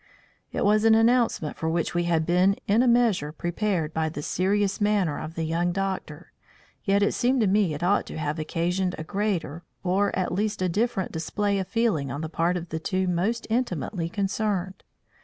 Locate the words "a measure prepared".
2.81-3.93